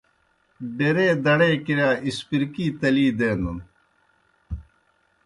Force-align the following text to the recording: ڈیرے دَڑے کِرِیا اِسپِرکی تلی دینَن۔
ڈیرے 0.77 1.07
دَڑے 1.23 1.51
کِرِیا 1.65 1.89
اِسپِرکی 2.07 2.65
تلی 2.79 3.07
دینَن۔ 3.17 3.57